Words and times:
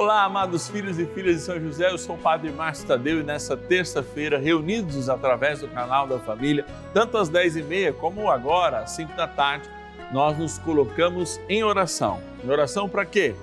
Olá, 0.00 0.24
amados 0.24 0.66
filhos 0.66 0.98
e 0.98 1.04
filhas 1.04 1.36
de 1.36 1.42
São 1.42 1.60
José, 1.60 1.90
eu 1.90 1.98
sou 1.98 2.16
o 2.16 2.18
Padre 2.18 2.50
Márcio 2.50 2.86
Tadeu 2.86 3.20
e 3.20 3.22
nessa 3.22 3.54
terça-feira, 3.54 4.38
reunidos 4.38 5.10
através 5.10 5.60
do 5.60 5.68
canal 5.68 6.06
da 6.06 6.18
família, 6.18 6.64
tanto 6.94 7.18
às 7.18 7.28
10h30 7.28 7.92
como 7.96 8.30
agora, 8.30 8.78
às 8.78 8.92
5 8.92 9.14
da 9.14 9.28
tarde, 9.28 9.68
nós 10.10 10.38
nos 10.38 10.56
colocamos 10.56 11.38
em 11.50 11.62
oração. 11.62 12.18
Em 12.42 12.48
oração 12.48 12.88
para 12.88 13.04
quê? 13.04 13.34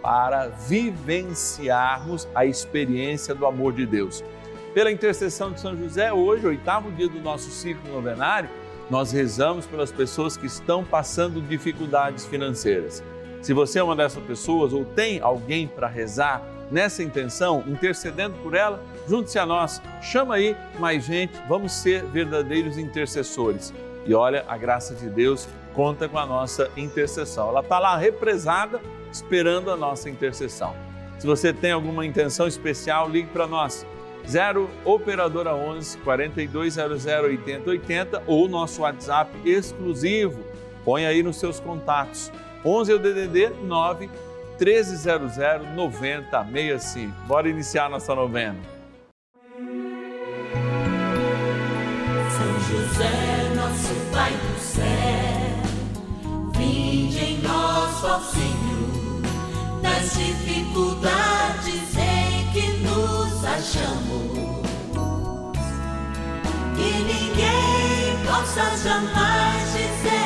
Para 0.00 0.48
vivenciarmos 0.48 2.26
a 2.34 2.46
experiência 2.46 3.34
do 3.34 3.44
amor 3.44 3.74
de 3.74 3.84
Deus. 3.84 4.24
Pela 4.72 4.90
intercessão 4.90 5.52
de 5.52 5.60
São 5.60 5.76
José, 5.76 6.10
hoje, 6.14 6.46
oitavo 6.46 6.90
dia 6.92 7.10
do 7.10 7.20
nosso 7.20 7.50
ciclo 7.50 7.92
novenário, 7.92 8.48
nós 8.88 9.12
rezamos 9.12 9.66
pelas 9.66 9.92
pessoas 9.92 10.34
que 10.34 10.46
estão 10.46 10.82
passando 10.82 11.42
dificuldades 11.42 12.24
financeiras. 12.24 13.04
Se 13.46 13.52
você 13.52 13.78
é 13.78 13.82
uma 13.84 13.94
dessas 13.94 14.20
pessoas 14.24 14.72
ou 14.72 14.84
tem 14.84 15.20
alguém 15.20 15.68
para 15.68 15.86
rezar 15.86 16.42
nessa 16.68 17.00
intenção, 17.00 17.62
intercedendo 17.68 18.34
por 18.42 18.54
ela, 18.54 18.82
junte-se 19.08 19.38
a 19.38 19.46
nós, 19.46 19.80
chama 20.02 20.34
aí 20.34 20.56
mais 20.80 21.04
gente, 21.04 21.32
vamos 21.48 21.70
ser 21.70 22.02
verdadeiros 22.06 22.76
intercessores. 22.76 23.72
E 24.04 24.12
olha, 24.12 24.44
a 24.48 24.56
graça 24.56 24.96
de 24.96 25.08
Deus 25.08 25.48
conta 25.74 26.08
com 26.08 26.18
a 26.18 26.26
nossa 26.26 26.68
intercessão. 26.76 27.50
Ela 27.50 27.60
está 27.60 27.78
lá 27.78 27.96
represada, 27.96 28.80
esperando 29.12 29.70
a 29.70 29.76
nossa 29.76 30.10
intercessão. 30.10 30.74
Se 31.16 31.24
você 31.24 31.52
tem 31.52 31.70
alguma 31.70 32.04
intenção 32.04 32.48
especial, 32.48 33.08
ligue 33.08 33.28
para 33.28 33.46
nós. 33.46 33.86
0 34.26 34.68
Operadora 34.84 35.54
11 35.54 35.98
4200 35.98 37.06
8080 37.06 38.24
ou 38.26 38.48
nosso 38.48 38.82
WhatsApp 38.82 39.30
exclusivo. 39.48 40.42
Põe 40.84 41.06
aí 41.06 41.22
nos 41.22 41.36
seus 41.36 41.60
contatos 41.60 42.32
11 42.66 42.90
é 42.90 42.94
o 42.96 42.98
DDD 42.98 43.50
9 43.62 44.10
1300 44.58 45.36
9065. 45.76 47.12
Bora 47.28 47.48
iniciar 47.48 47.88
nossa 47.88 48.12
novena. 48.12 48.58
São 52.28 52.60
José, 52.68 53.54
nosso 53.54 53.94
Pai 54.12 54.32
do 54.32 54.58
céu, 54.58 54.82
vinde 56.56 57.18
em 57.24 57.38
nós, 57.42 58.02
ó 58.02 58.18
Senhor, 58.18 59.22
nas 59.80 60.12
dificuldades 60.14 61.96
em 61.96 62.50
que 62.52 62.66
nos 62.78 63.44
achamos. 63.44 64.56
Que 66.74 66.90
ninguém 67.04 68.26
possa 68.26 68.76
jamais 68.76 69.72
dizer 69.72 70.25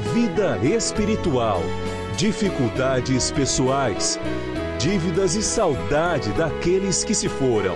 vida 0.00 0.58
espiritual, 0.58 1.62
dificuldades 2.16 3.30
pessoais, 3.30 4.18
dívidas 4.78 5.34
e 5.34 5.42
saudade 5.42 6.32
daqueles 6.32 7.02
que 7.04 7.14
se 7.14 7.28
foram. 7.28 7.74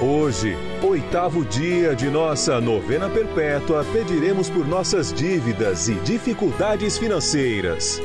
Hoje, 0.00 0.56
oitavo 0.82 1.44
dia 1.44 1.94
de 1.94 2.08
nossa 2.08 2.60
novena 2.60 3.08
perpétua, 3.08 3.84
pediremos 3.92 4.48
por 4.48 4.66
nossas 4.66 5.12
dívidas 5.12 5.88
e 5.88 5.94
dificuldades 5.96 6.98
financeiras. 6.98 8.00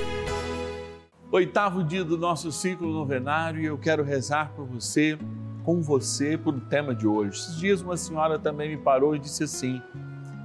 Oitavo 1.32 1.84
dia 1.84 2.04
do 2.04 2.18
nosso 2.18 2.52
ciclo 2.52 2.92
novenário 2.92 3.62
e 3.62 3.66
eu 3.66 3.78
quero 3.78 4.04
rezar 4.04 4.52
por 4.56 4.66
você, 4.66 5.18
com 5.64 5.82
você, 5.82 6.38
por 6.38 6.54
o 6.54 6.62
tema 6.62 6.94
de 6.94 7.08
hoje. 7.08 7.40
Esses 7.40 7.58
dias 7.58 7.82
uma 7.82 7.98
senhora 7.98 8.38
também 8.38 8.70
me 8.70 8.78
parou 8.78 9.16
e 9.16 9.20
disse 9.20 9.44
assim: 9.44 9.82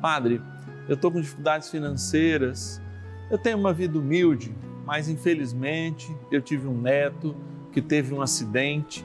Padre, 0.00 0.40
eu 0.88 0.94
estou 0.94 1.10
com 1.10 1.20
dificuldades 1.20 1.68
financeiras, 1.68 2.80
eu 3.30 3.38
tenho 3.38 3.58
uma 3.58 3.72
vida 3.72 3.98
humilde, 3.98 4.54
mas 4.84 5.08
infelizmente 5.08 6.14
eu 6.30 6.40
tive 6.40 6.66
um 6.66 6.80
neto 6.80 7.34
que 7.72 7.80
teve 7.80 8.14
um 8.14 8.20
acidente 8.20 9.04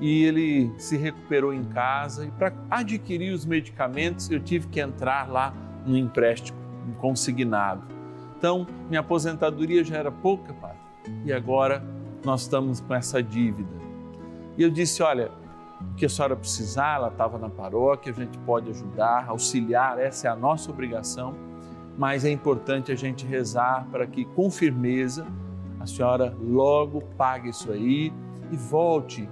e 0.00 0.24
ele 0.24 0.70
se 0.78 0.96
recuperou 0.96 1.52
em 1.52 1.64
casa 1.64 2.26
e 2.26 2.30
para 2.30 2.52
adquirir 2.70 3.32
os 3.32 3.44
medicamentos 3.44 4.30
eu 4.30 4.38
tive 4.38 4.68
que 4.68 4.80
entrar 4.80 5.28
lá 5.28 5.52
no 5.84 5.96
empréstimo 5.96 6.58
consignado. 6.98 7.82
Então, 8.38 8.66
minha 8.88 9.00
aposentadoria 9.00 9.82
já 9.82 9.96
era 9.96 10.12
pouca, 10.12 10.52
pai, 10.54 10.76
e 11.24 11.32
agora 11.32 11.84
nós 12.24 12.42
estamos 12.42 12.80
com 12.80 12.94
essa 12.94 13.22
dívida. 13.22 13.68
E 14.56 14.62
eu 14.62 14.70
disse, 14.70 15.02
olha, 15.02 15.30
o 15.80 15.94
que 15.94 16.06
a 16.06 16.08
senhora 16.08 16.36
precisar, 16.36 16.96
ela 16.96 17.08
estava 17.08 17.38
na 17.38 17.48
paróquia, 17.48 18.12
a 18.12 18.14
gente 18.14 18.36
pode 18.38 18.70
ajudar, 18.70 19.26
auxiliar, 19.28 19.98
essa 19.98 20.28
é 20.28 20.30
a 20.30 20.36
nossa 20.36 20.70
obrigação, 20.70 21.34
mas 21.96 22.24
é 22.24 22.30
importante 22.30 22.92
a 22.92 22.94
gente 22.94 23.26
rezar 23.26 23.86
para 23.90 24.06
que, 24.06 24.24
com 24.24 24.50
firmeza, 24.50 25.26
a 25.80 25.86
senhora 25.86 26.36
logo 26.40 27.02
pague 27.16 27.50
isso 27.50 27.70
aí 27.70 28.12
e 28.50 28.56
volte 28.56 29.28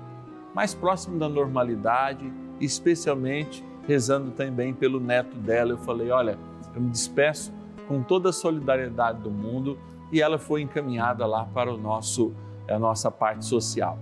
mais 0.55 0.75
próximo 0.75 1.19
da 1.19 1.29
normalidade, 1.29 2.33
especialmente 2.61 3.65
rezando 3.87 4.31
também 4.31 4.73
pelo 4.73 4.99
neto 5.01 5.37
dela. 5.37 5.73
Eu 5.73 5.79
falei: 5.79 6.11
olha, 6.11 6.39
eu 6.75 6.81
me 6.81 6.91
despeço 6.91 7.53
com 7.89 8.03
toda 8.03 8.31
a 8.31 8.33
solidariedade 8.33 9.21
do 9.21 9.31
mundo 9.31 9.79
e 10.11 10.21
ela 10.21 10.39
foi 10.39 10.63
encaminhada 10.63 11.27
lá 11.27 11.45
para 11.45 11.73
o 11.73 11.77
nosso, 11.77 12.33
a 12.69 12.79
nossa 12.79 13.11
parte 13.11 13.45
social. 13.45 13.99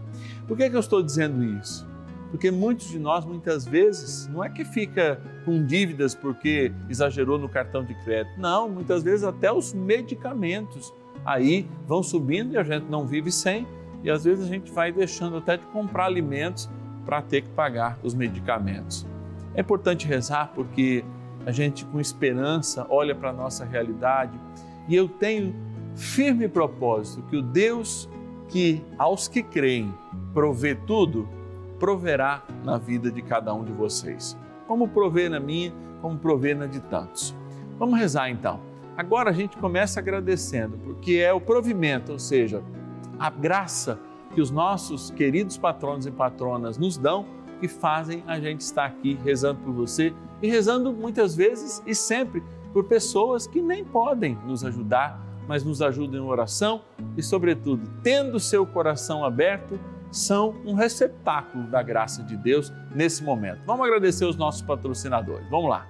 Por 0.46 0.56
que, 0.56 0.68
que 0.68 0.76
eu 0.76 0.80
estou 0.80 1.02
dizendo 1.02 1.42
isso? 1.44 1.86
Porque 2.34 2.50
muitos 2.50 2.88
de 2.88 2.98
nós, 2.98 3.24
muitas 3.24 3.64
vezes, 3.64 4.26
não 4.26 4.42
é 4.42 4.48
que 4.48 4.64
fica 4.64 5.20
com 5.44 5.64
dívidas 5.64 6.16
porque 6.16 6.72
exagerou 6.90 7.38
no 7.38 7.48
cartão 7.48 7.84
de 7.84 7.94
crédito. 8.02 8.40
Não, 8.40 8.68
muitas 8.68 9.04
vezes 9.04 9.22
até 9.22 9.52
os 9.52 9.72
medicamentos 9.72 10.92
aí 11.24 11.64
vão 11.86 12.02
subindo 12.02 12.52
e 12.52 12.58
a 12.58 12.64
gente 12.64 12.86
não 12.90 13.06
vive 13.06 13.30
sem. 13.30 13.64
E 14.02 14.10
às 14.10 14.24
vezes 14.24 14.44
a 14.44 14.48
gente 14.48 14.72
vai 14.72 14.90
deixando 14.90 15.36
até 15.36 15.56
de 15.58 15.64
comprar 15.66 16.06
alimentos 16.06 16.68
para 17.06 17.22
ter 17.22 17.42
que 17.42 17.50
pagar 17.50 18.00
os 18.02 18.14
medicamentos. 18.14 19.06
É 19.54 19.60
importante 19.60 20.04
rezar 20.04 20.50
porque 20.56 21.04
a 21.46 21.52
gente, 21.52 21.84
com 21.84 22.00
esperança, 22.00 22.84
olha 22.90 23.14
para 23.14 23.30
a 23.30 23.32
nossa 23.32 23.64
realidade 23.64 24.36
e 24.88 24.96
eu 24.96 25.06
tenho 25.06 25.54
firme 25.94 26.48
propósito 26.48 27.22
que 27.30 27.36
o 27.36 27.42
Deus 27.42 28.08
que 28.48 28.82
aos 28.98 29.28
que 29.28 29.40
creem 29.40 29.94
provê 30.32 30.74
tudo, 30.74 31.28
proverá 31.78 32.42
na 32.64 32.78
vida 32.78 33.10
de 33.10 33.22
cada 33.22 33.52
um 33.54 33.64
de 33.64 33.72
vocês. 33.72 34.36
Como 34.66 34.88
prover 34.88 35.30
na 35.30 35.40
minha, 35.40 35.72
como 36.00 36.18
prover 36.18 36.56
na 36.56 36.66
de 36.66 36.80
tantos. 36.80 37.34
Vamos 37.78 37.98
rezar 37.98 38.30
então. 38.30 38.60
Agora 38.96 39.30
a 39.30 39.32
gente 39.32 39.56
começa 39.56 39.98
agradecendo, 39.98 40.78
porque 40.78 41.14
é 41.14 41.32
o 41.32 41.40
provimento, 41.40 42.12
ou 42.12 42.18
seja, 42.18 42.62
a 43.18 43.28
graça 43.28 43.98
que 44.34 44.40
os 44.40 44.50
nossos 44.50 45.10
queridos 45.10 45.56
patronos 45.56 46.06
e 46.06 46.10
patronas 46.10 46.78
nos 46.78 46.96
dão, 46.96 47.24
que 47.60 47.68
fazem 47.68 48.22
a 48.26 48.38
gente 48.38 48.60
estar 48.60 48.84
aqui 48.84 49.18
rezando 49.24 49.60
por 49.60 49.72
você 49.72 50.12
e 50.42 50.48
rezando 50.48 50.92
muitas 50.92 51.34
vezes 51.34 51.82
e 51.86 51.94
sempre 51.94 52.42
por 52.72 52.84
pessoas 52.84 53.46
que 53.46 53.62
nem 53.62 53.84
podem 53.84 54.36
nos 54.46 54.64
ajudar, 54.64 55.20
mas 55.46 55.64
nos 55.64 55.80
ajudam 55.80 56.24
em 56.24 56.28
oração 56.28 56.82
e, 57.16 57.22
sobretudo, 57.22 57.88
tendo 58.02 58.40
seu 58.40 58.66
coração 58.66 59.24
aberto 59.24 59.78
são 60.14 60.54
um 60.64 60.74
receptáculo 60.74 61.64
da 61.64 61.82
graça 61.82 62.22
de 62.22 62.36
Deus 62.36 62.72
nesse 62.94 63.22
momento. 63.22 63.60
Vamos 63.66 63.86
agradecer 63.86 64.24
os 64.24 64.36
nossos 64.36 64.62
patrocinadores. 64.62 65.48
Vamos 65.50 65.68
lá. 65.68 65.86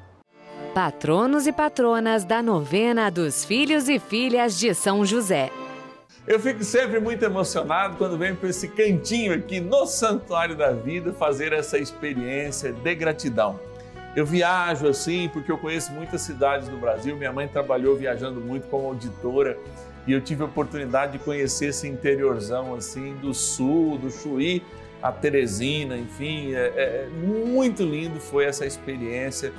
Patronos 0.75 1.47
e 1.47 1.53
patronas 1.53 2.25
da 2.25 2.43
novena 2.43 3.11
dos 3.11 3.45
filhos 3.45 3.89
e 3.89 3.99
filhas 3.99 4.59
de 4.59 4.75
São 4.75 5.05
José. 5.05 5.51
Eu 6.27 6.41
fico 6.41 6.65
sempre 6.65 6.99
muito 6.99 7.23
emocionado 7.23 7.97
quando 7.97 8.17
venho 8.17 8.35
para 8.35 8.49
esse 8.49 8.67
cantinho 8.67 9.35
aqui 9.35 9.61
no 9.61 9.87
Santuário 9.87 10.57
da 10.57 10.73
Vida 10.73 11.13
fazer 11.13 11.53
essa 11.53 11.77
experiência 11.77 12.73
de 12.73 12.95
gratidão. 12.95 13.61
Eu 14.17 14.25
viajo 14.25 14.89
assim 14.89 15.29
porque 15.29 15.53
eu 15.53 15.59
conheço 15.59 15.93
muitas 15.93 16.23
cidades 16.23 16.67
do 16.69 16.79
Brasil. 16.79 17.15
Minha 17.15 17.33
mãe 17.33 17.47
trabalhou 17.47 17.95
viajando 17.95 18.41
muito 18.41 18.69
como 18.69 18.87
auditora 18.87 19.59
e 20.07 20.13
eu 20.13 20.21
tive 20.21 20.43
a 20.43 20.47
oportunidade 20.47 21.13
de 21.13 21.19
conhecer 21.19 21.67
esse 21.67 21.89
interiorzão 21.89 22.75
assim 22.75 23.15
do 23.15 23.33
sul, 23.33 23.99
do 23.99 24.11
Chuí, 24.11 24.63
a 25.03 25.13
Teresina, 25.13 25.97
enfim, 25.97 26.55
é, 26.55 26.73
é 26.77 27.09
muito 27.11 27.83
lindo 27.83 28.19
foi 28.21 28.45
essa 28.45 28.65
experiência 28.65 29.53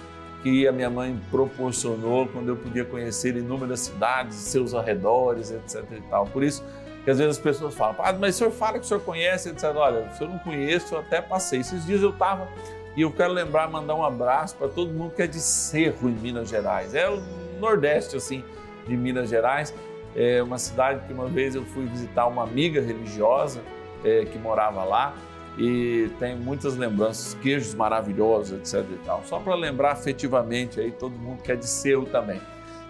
que 0.46 0.68
a 0.68 0.72
minha 0.72 0.92
mãe 0.92 1.20
proporcionou 1.32 2.28
quando 2.28 2.50
eu 2.50 2.56
podia 2.56 2.86
conhecer 2.86 3.36
inúmeras 3.36 3.80
cidades, 3.80 4.36
seus 4.36 4.76
arredores, 4.76 5.50
etc. 5.50 5.84
E 5.92 6.02
tal. 6.02 6.26
Por 6.28 6.44
isso 6.44 6.64
que 7.04 7.10
às 7.10 7.18
vezes 7.18 7.38
as 7.38 7.44
pessoas 7.44 7.74
falam, 7.74 7.96
ah, 7.98 8.14
mas 8.14 8.36
o 8.36 8.38
senhor 8.38 8.52
fala 8.52 8.74
que 8.78 8.86
o 8.86 8.88
senhor 8.88 9.00
conhece, 9.02 9.50
etc. 9.50 9.72
Olha, 9.76 10.08
se 10.14 10.24
eu 10.24 10.30
não 10.30 10.38
conheço, 10.38 10.94
eu 10.94 11.00
até 11.00 11.20
passei. 11.20 11.62
Esses 11.62 11.84
dias 11.86 12.02
eu 12.04 12.12
estava 12.12 12.48
e 12.96 13.02
eu 13.02 13.12
quero 13.12 13.34
lembrar, 13.34 13.68
mandar 13.70 13.96
um 13.96 14.06
abraço 14.06 14.56
para 14.56 14.68
todo 14.68 14.92
mundo 14.94 15.16
que 15.16 15.22
é 15.24 15.28
de 15.28 15.40
Cerro, 15.40 16.10
em 16.10 16.14
Minas 16.14 16.50
Gerais. 16.50 16.94
É 16.94 17.10
o 17.10 17.20
Nordeste, 17.60 18.16
assim, 18.16 18.44
de 18.88 18.96
Minas 18.96 19.30
Gerais. 19.30 19.74
É 20.16 20.42
uma 20.42 20.58
cidade 20.58 21.06
que 21.06 21.14
uma 21.14 21.28
vez 21.28 21.56
eu 21.56 21.66
fui 21.66 21.86
visitar 21.86 22.28
uma 22.28 22.44
amiga 22.44 22.82
religiosa 22.82 23.62
é, 24.04 24.26
que 24.26 24.38
morava 24.38 24.84
lá 24.84 25.14
e 25.58 26.10
tem 26.20 26.36
muitas 26.36 26.76
lembranças, 26.76 27.34
queijos 27.42 27.74
maravilhosos, 27.74 28.58
etc 28.58 28.86
e 28.90 29.06
tal. 29.06 29.24
Só 29.26 29.40
para 29.40 29.56
lembrar 29.56 29.92
afetivamente 29.92 30.80
aí 30.80 30.92
todo 30.92 31.14
mundo 31.18 31.42
que 31.42 31.52
é 31.52 31.56
de 31.56 31.68
seu 31.68 32.06
também. 32.06 32.42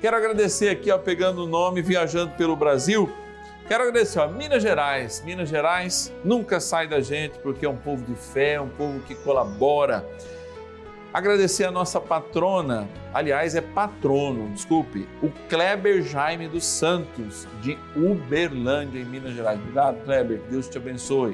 Quero 0.02 0.18
agradecer 0.18 0.70
aqui, 0.70 0.92
ó, 0.92 0.98
pegando 0.98 1.44
o 1.44 1.48
nome, 1.48 1.82
viajando 1.82 2.32
pelo 2.34 2.56
Brasil. 2.56 3.12
Quero 3.68 3.84
agradecer, 3.84 4.20
ó, 4.20 4.28
Minas 4.28 4.62
Gerais. 4.62 5.24
Minas 5.26 5.50
Gerais 5.50 6.14
nunca 6.24 6.60
sai 6.60 6.88
da 6.88 7.00
gente 7.02 7.40
porque 7.40 7.66
é 7.66 7.70
um 7.70 7.78
povo 7.78 8.04
de 8.04 8.16
fé, 8.16 8.54
é 8.54 8.62
um 8.62 8.70
povo 8.70 9.00
que 9.02 9.16
colabora. 9.16 10.06
Agradecer 11.16 11.64
a 11.64 11.72
nossa 11.72 12.02
patrona, 12.02 12.90
aliás, 13.14 13.56
é 13.56 13.62
patrono, 13.62 14.50
desculpe, 14.50 15.08
o 15.24 15.30
Kleber 15.48 16.04
Jaime 16.04 16.50
dos 16.50 16.66
Santos, 16.66 17.48
de 17.62 17.78
Uberlândia, 17.96 19.00
em 19.00 19.06
Minas 19.06 19.34
Gerais. 19.34 19.58
Obrigado, 19.58 20.04
Kleber, 20.04 20.42
Deus 20.50 20.68
te 20.68 20.78
abençoe. 20.78 21.34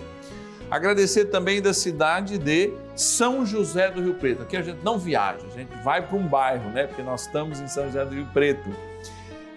Agradecer 0.70 1.26
também 1.26 1.64
da 1.64 1.74
cidade 1.74 2.38
de 2.38 2.72
São 2.96 3.44
José 3.44 3.90
do 3.90 4.04
Rio 4.04 4.14
Preto. 4.14 4.44
Aqui 4.44 4.56
a 4.56 4.62
gente 4.62 4.84
não 4.84 5.00
viaja, 5.00 5.48
a 5.52 5.58
gente 5.58 5.76
vai 5.84 6.00
para 6.00 6.16
um 6.16 6.28
bairro, 6.28 6.70
né? 6.70 6.86
Porque 6.86 7.02
nós 7.02 7.26
estamos 7.26 7.60
em 7.60 7.68
São 7.68 7.86
José 7.86 8.06
do 8.06 8.14
Rio 8.14 8.28
Preto. 8.32 8.70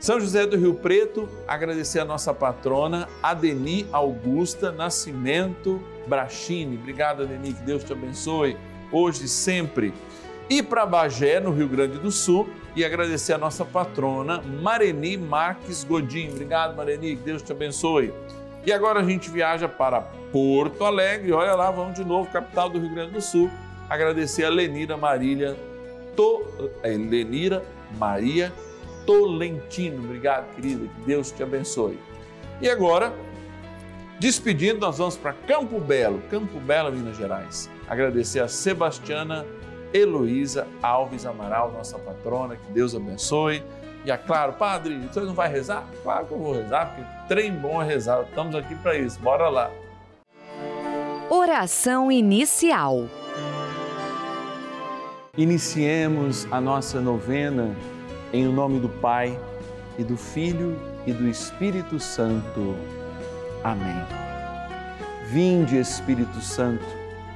São 0.00 0.18
José 0.18 0.46
do 0.46 0.56
Rio 0.56 0.72
Preto, 0.72 1.28
agradecer 1.46 1.98
a 1.98 2.04
nossa 2.06 2.32
patrona 2.32 3.10
Adeni 3.22 3.86
Augusta 3.92 4.72
Nascimento 4.72 5.84
Brachini. 6.06 6.78
Obrigado, 6.78 7.24
Adeni, 7.24 7.52
que 7.52 7.62
Deus 7.62 7.84
te 7.84 7.92
abençoe 7.92 8.56
hoje 8.94 9.25
e 9.25 9.29
sempre. 9.29 9.93
E 10.49 10.62
para 10.62 10.85
Bagé, 10.85 11.41
no 11.41 11.50
Rio 11.50 11.69
Grande 11.69 11.99
do 11.99 12.11
Sul, 12.11 12.49
e 12.76 12.85
agradecer 12.85 13.32
a 13.32 13.38
nossa 13.38 13.64
patrona 13.64 14.43
Mareni 14.62 15.17
Marques 15.17 15.85
Godin. 15.85 16.31
Obrigado, 16.31 16.76
Mareni, 16.76 17.17
que 17.17 17.23
Deus 17.23 17.43
te 17.43 17.52
abençoe. 17.52 18.12
E 18.67 18.73
agora 18.73 19.00
a 19.00 19.05
gente 19.05 19.31
viaja 19.31 19.69
para 19.69 20.00
Porto 20.32 20.85
Alegre, 20.85 21.32
olha 21.32 21.55
lá, 21.55 21.70
vamos 21.70 21.94
de 21.94 22.05
novo, 22.05 22.31
capital 22.31 22.69
do 22.69 22.79
Rio 22.79 22.94
Grande 22.94 23.12
do 23.12 23.20
Sul, 23.20 23.50
agradecer 23.88 24.44
a 24.44 24.49
Lenira 24.49 24.96
Marília, 24.96 25.56
to, 26.17 26.44
é, 26.82 26.91
Lenira 26.91 27.62
Maria 27.99 28.52
Tolentino. 29.06 30.02
Obrigado, 30.05 30.55
querida, 30.55 30.87
que 30.87 31.06
Deus 31.06 31.31
te 31.31 31.43
abençoe. 31.43 31.99
E 32.61 32.69
agora, 32.69 33.12
despedindo, 34.19 34.81
nós 34.81 34.99
vamos 34.99 35.17
para 35.17 35.32
Campo 35.32 35.79
Belo, 35.81 36.23
Campo 36.31 36.58
Belo, 36.61 36.91
Minas 36.93 37.17
Gerais. 37.17 37.70
Agradecer 37.88 38.40
a 38.40 38.48
Sebastiana 38.48 39.46
Heloísa 39.92 40.66
Alves 40.82 41.25
Amaral, 41.25 41.72
nossa 41.72 41.98
patrona, 41.98 42.56
que 42.56 42.72
Deus 42.72 42.94
abençoe 42.94 43.62
e 44.04 44.10
é 44.10 44.16
claro, 44.19 44.52
padre, 44.52 44.98
você 45.10 45.20
não 45.20 45.32
vai 45.32 45.48
rezar? 45.48 45.82
Claro 46.02 46.26
que 46.26 46.34
eu 46.34 46.38
vou 46.38 46.52
rezar, 46.52 46.94
porque 46.94 47.02
trem 47.26 47.50
bom 47.50 47.81
é 47.81 47.86
rezar. 47.86 48.22
Estamos 48.28 48.54
aqui 48.54 48.75
para 48.75 48.98
isso. 48.98 49.19
Bora 49.19 49.48
lá. 49.48 49.70
Oração 51.31 52.12
inicial. 52.12 53.08
Iniciemos 55.38 56.46
a 56.50 56.60
nossa 56.60 57.00
novena 57.00 57.75
em 58.31 58.44
nome 58.44 58.78
do 58.78 58.90
Pai 58.90 59.38
e 59.98 60.04
do 60.04 60.19
Filho 60.19 60.78
e 61.06 61.12
do 61.12 61.26
Espírito 61.26 61.98
Santo. 61.98 62.76
Amém. 63.64 64.04
Vinde, 65.28 65.78
Espírito 65.78 66.42
Santo, 66.42 66.84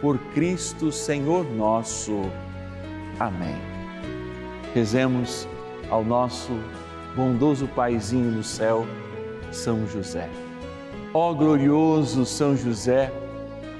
Por 0.00 0.16
Cristo 0.32 0.92
Senhor 0.92 1.44
nosso. 1.44 2.22
Amém. 3.18 3.56
Rezemos 4.72 5.48
ao 5.90 6.04
nosso 6.04 6.52
bondoso 7.16 7.66
Paizinho 7.66 8.30
no 8.30 8.44
céu, 8.44 8.86
São 9.50 9.88
José. 9.88 10.28
Ó 11.12 11.32
glorioso 11.34 12.24
São 12.24 12.56
José, 12.56 13.12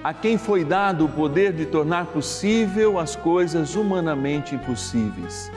a 0.02 0.12
quem 0.12 0.36
foi 0.36 0.64
dado 0.64 1.04
o 1.04 1.08
poder 1.08 1.52
de 1.52 1.66
tornar 1.66 2.06
possível 2.06 2.98
as 2.98 3.14
coisas 3.14 3.76
humanamente 3.76 4.56
impossíveis. 4.56 5.52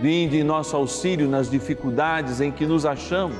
Vinde 0.00 0.38
em 0.38 0.42
nosso 0.42 0.74
auxílio 0.74 1.28
nas 1.28 1.48
dificuldades 1.48 2.40
em 2.40 2.50
que 2.50 2.66
nos 2.66 2.84
achamos. 2.84 3.36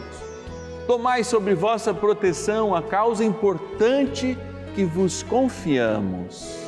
Tomai 0.86 1.24
sobre 1.24 1.54
vossa 1.54 1.92
proteção 1.92 2.72
a 2.72 2.80
causa 2.80 3.24
importante 3.24 4.38
que 4.74 4.84
vos 4.84 5.22
confiamos. 5.22 6.62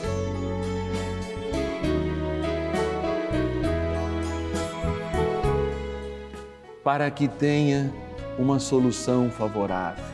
para 6.85 7.11
que 7.11 7.27
tenha 7.27 7.91
uma 8.39 8.59
solução 8.59 9.31
favorável. 9.31 10.05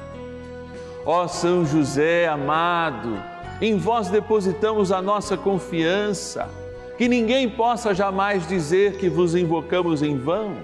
Ó 1.04 1.26
São 1.26 1.66
José 1.66 2.28
amado, 2.28 3.20
em 3.61 3.76
vós 3.76 4.09
depositamos 4.09 4.92
a 4.92 5.02
nossa 5.02 5.37
confiança, 5.37 6.49
que 6.97 7.09
ninguém 7.09 7.50
possa 7.50 7.92
jamais 7.92 8.47
dizer 8.47 8.99
que 8.99 9.09
vos 9.09 9.35
invocamos 9.35 10.00
em 10.02 10.16
vão, 10.16 10.59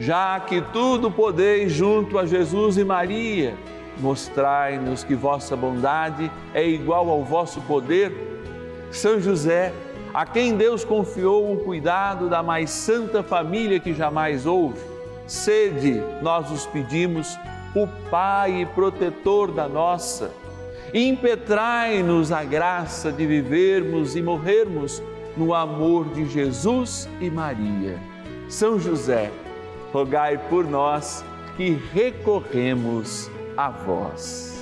já 0.00 0.40
que 0.40 0.62
tudo 0.72 1.10
podeis 1.10 1.70
junto 1.70 2.18
a 2.18 2.24
Jesus 2.24 2.78
e 2.78 2.84
Maria. 2.84 3.54
Mostrai-nos 3.98 5.04
que 5.04 5.14
vossa 5.14 5.56
bondade 5.56 6.30
é 6.54 6.66
igual 6.66 7.08
ao 7.08 7.22
vosso 7.24 7.60
poder. 7.62 8.12
São 8.90 9.20
José, 9.20 9.72
a 10.12 10.26
quem 10.26 10.56
Deus 10.56 10.84
confiou 10.84 11.52
o 11.52 11.58
cuidado 11.58 12.28
da 12.28 12.42
mais 12.42 12.70
santa 12.70 13.22
família 13.22 13.80
que 13.80 13.94
jamais 13.94 14.46
houve, 14.46 14.78
Sede, 15.26 16.02
nós 16.20 16.50
os 16.50 16.66
pedimos, 16.66 17.38
o 17.74 17.86
Pai 18.10 18.68
protetor 18.74 19.50
da 19.50 19.66
nossa, 19.66 20.30
impetrai-nos 20.92 22.30
a 22.30 22.44
graça 22.44 23.10
de 23.10 23.26
vivermos 23.26 24.14
e 24.14 24.20
morrermos 24.20 25.02
no 25.36 25.54
amor 25.54 26.06
de 26.10 26.26
Jesus 26.26 27.08
e 27.20 27.30
Maria. 27.30 27.98
São 28.48 28.78
José, 28.78 29.30
rogai 29.92 30.36
por 30.50 30.66
nós 30.66 31.24
que 31.56 31.80
recorremos 31.94 33.30
a 33.56 33.70
vós. 33.70 34.52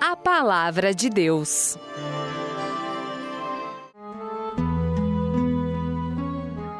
A 0.00 0.16
Palavra 0.16 0.94
de 0.94 1.10
Deus. 1.10 1.76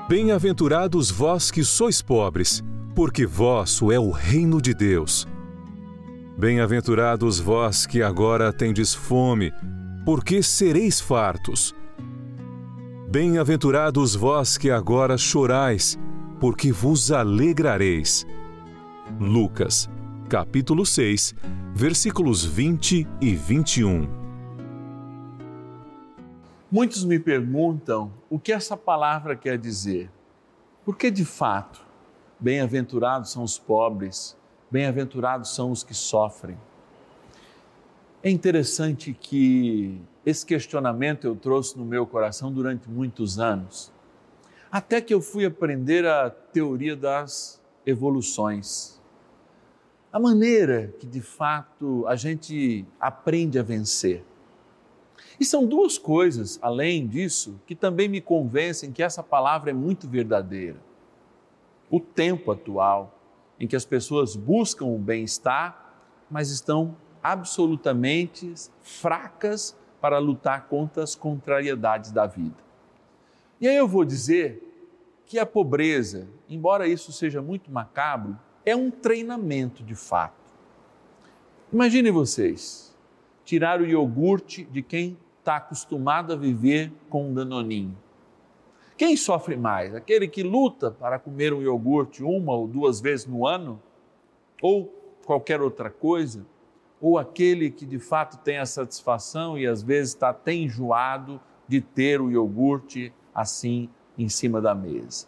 Bem-aventurados 0.09 1.11
vós 1.11 1.50
que 1.50 1.62
sois 1.62 2.00
pobres, 2.00 2.62
porque 2.95 3.26
vosso 3.26 3.92
é 3.92 3.99
o 3.99 4.11
reino 4.11 4.61
de 4.61 4.75
Deus. 4.75 5.28
Bem-aventurados 6.38 7.38
vós 7.38 7.87
que 7.87 8.02
agora 8.02 8.52
tendes 8.52 8.95
fome, 8.95 9.52
porque 10.04 10.42
sereis 10.42 11.00
fartos. 11.00 11.75
Bem-aventurados 13.09 14.14
vós 14.14 14.57
que 14.57 14.71
agora 14.71 15.19
chorais, 15.19 15.99
porque 16.40 16.73
vos 16.73 17.12
alegrareis. 17.12 18.26
Lucas, 19.20 19.90
capítulo 20.26 20.87
6, 20.87 21.35
versículos 21.75 22.42
20 22.47 23.06
e 23.20 23.35
21. 23.35 24.09
Muitos 26.73 27.04
me 27.04 27.18
perguntam 27.18 28.11
o 28.30 28.38
que 28.38 28.52
essa 28.52 28.75
palavra 28.75 29.37
quer 29.37 29.59
dizer. 29.59 30.11
Porque 30.82 31.11
de 31.11 31.26
fato, 31.26 31.85
bem-aventurados 32.38 33.30
são 33.30 33.42
os 33.42 33.59
pobres, 33.59 34.35
bem-aventurados 34.70 35.54
são 35.54 35.70
os 35.70 35.85
que 35.85 35.92
sofrem. 35.92 36.56
É 38.23 38.30
interessante 38.30 39.12
que 39.12 40.00
esse 40.25 40.47
questionamento 40.47 41.26
eu 41.26 41.37
trouxe 41.37 41.76
no 41.76 41.85
meu 41.85 42.06
coração 42.06 42.50
durante 42.50 42.88
muitos 42.88 43.38
anos, 43.38 43.92
até 44.71 45.00
que 45.00 45.12
eu 45.12 45.21
fui 45.21 45.45
aprender 45.45 46.07
a 46.07 46.31
teoria 46.31 46.95
das 46.95 47.61
evoluções. 47.85 49.00
A 50.12 50.21
maneira 50.21 50.95
que 50.99 51.07
de 51.07 51.21
fato 51.21 52.07
a 52.07 52.15
gente 52.15 52.85
aprende 53.00 53.59
a 53.59 53.62
vencer. 53.62 54.25
E 55.39 55.45
são 55.45 55.67
duas 55.67 55.99
coisas, 55.99 56.59
além 56.62 57.07
disso, 57.07 57.61
que 57.67 57.75
também 57.75 58.09
me 58.09 58.21
convencem 58.21 58.93
que 58.93 59.03
essa 59.03 59.23
palavra 59.23 59.71
é 59.71 59.75
muito 59.75 60.09
verdadeira. 60.09 60.79
O 61.91 61.99
tempo 61.99 62.53
atual, 62.53 63.19
em 63.59 63.67
que 63.67 63.75
as 63.75 63.85
pessoas 63.85 64.37
buscam 64.37 64.87
o 64.87 64.99
bem-estar, 64.99 65.95
mas 66.31 66.50
estão 66.50 66.97
absolutamente 67.23 68.53
fracas 68.83 69.77
para 70.00 70.19
lutar 70.19 70.69
contra 70.69 71.03
as 71.03 71.15
contrariedades 71.15 72.12
da 72.12 72.27
vida. 72.27 72.70
E 73.61 73.69
aí 73.69 73.76
eu 73.76 73.87
vou 73.87 74.07
dizer 74.07 74.67
que 75.26 75.38
a 75.38 75.45
pobreza, 75.45 76.26
embora 76.49 76.88
isso 76.88 77.12
seja 77.12 77.43
muito 77.43 77.71
macabro, 77.71 78.38
é 78.64 78.75
um 78.75 78.90
treinamento 78.90 79.83
de 79.83 79.95
fato. 79.95 80.40
Imaginem 81.71 82.11
vocês, 82.11 82.97
tirar 83.45 83.83
o 83.83 83.87
iogurte 83.87 84.64
de 84.64 84.81
quem 84.81 85.19
está 85.38 85.57
acostumado 85.57 86.33
a 86.33 86.37
viver 86.37 86.90
com 87.11 87.29
um 87.29 87.35
danoninho. 87.35 87.97
Quem 88.97 89.14
sofre 89.14 89.57
mais? 89.57 89.95
Aquele 89.95 90.26
que 90.26 90.43
luta 90.43 90.90
para 90.90 91.19
comer 91.19 91.52
um 91.52 91.61
iogurte 91.61 92.23
uma 92.23 92.55
ou 92.55 92.67
duas 92.67 92.99
vezes 92.99 93.26
no 93.26 93.47
ano? 93.47 93.81
Ou 94.62 94.87
qualquer 95.26 95.61
outra 95.61 95.90
coisa? 95.90 96.47
Ou 97.00 97.19
aquele 97.19 97.71
que 97.71 97.85
de 97.85 97.99
fato 97.99 98.38
tem 98.38 98.59
a 98.59 98.67
satisfação 98.67 99.59
e 99.59 99.67
às 99.67 99.83
vezes 99.83 100.14
está 100.14 100.31
até 100.31 100.55
enjoado 100.55 101.40
de 101.69 101.81
ter 101.81 102.21
o 102.21 102.31
iogurte 102.31 103.12
assim 103.35 103.89
em 104.19 104.29
cima 104.29 104.61
da 104.61 104.75
mesa? 104.75 105.27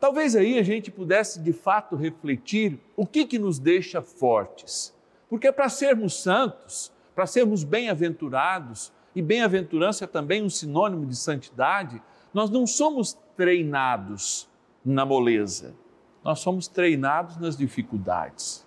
Talvez 0.00 0.36
aí 0.36 0.58
a 0.58 0.62
gente 0.62 0.90
pudesse 0.90 1.40
de 1.40 1.52
fato 1.52 1.96
refletir 1.96 2.78
o 2.96 3.06
que, 3.06 3.24
que 3.24 3.38
nos 3.38 3.58
deixa 3.58 4.02
fortes. 4.02 4.94
Porque 5.30 5.50
para 5.50 5.68
sermos 5.68 6.20
santos, 6.22 6.92
para 7.14 7.26
sermos 7.26 7.64
bem-aventurados, 7.64 8.92
e 9.14 9.22
bem-aventurança 9.22 10.04
é 10.04 10.08
também 10.08 10.42
um 10.42 10.50
sinônimo 10.50 11.06
de 11.06 11.16
santidade, 11.16 12.02
nós 12.32 12.50
não 12.50 12.66
somos 12.66 13.16
treinados 13.36 14.48
na 14.84 15.06
moleza, 15.06 15.74
nós 16.22 16.40
somos 16.40 16.66
treinados 16.66 17.36
nas 17.36 17.56
dificuldades. 17.56 18.66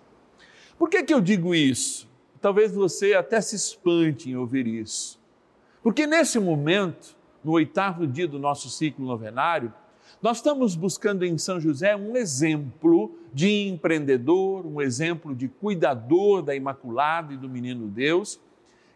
Por 0.78 0.88
que, 0.88 1.02
que 1.02 1.12
eu 1.12 1.20
digo 1.20 1.54
isso? 1.54 2.08
Talvez 2.40 2.72
você 2.72 3.14
até 3.14 3.40
se 3.40 3.56
espante 3.56 4.30
em 4.30 4.36
ouvir 4.36 4.66
isso. 4.66 5.20
Porque 5.82 6.06
nesse 6.06 6.38
momento, 6.38 7.16
no 7.42 7.52
oitavo 7.52 8.06
dia 8.06 8.26
do 8.26 8.38
nosso 8.38 8.68
ciclo 8.68 9.04
novenário, 9.06 9.72
nós 10.20 10.38
estamos 10.38 10.74
buscando 10.74 11.24
em 11.24 11.38
São 11.38 11.60
José 11.60 11.94
um 11.94 12.16
exemplo 12.16 13.16
de 13.32 13.68
empreendedor, 13.68 14.66
um 14.66 14.80
exemplo 14.80 15.34
de 15.34 15.48
cuidador 15.48 16.42
da 16.42 16.54
Imaculada 16.54 17.32
e 17.32 17.36
do 17.36 17.48
Menino 17.48 17.86
Deus, 17.86 18.40